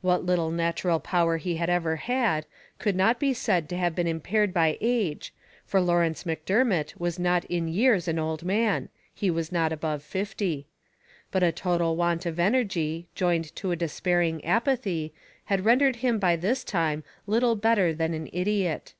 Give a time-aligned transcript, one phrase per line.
[0.00, 2.46] What little natural power he had ever had,
[2.80, 5.32] could not be said to have been impaired by age,
[5.64, 10.66] for Lawrence Macdermot was not in years an old man he was not above fifty;
[11.30, 15.14] but a total want of energy, joined to a despairing apathy,
[15.44, 18.94] had rendered him by this time little better than an idiot.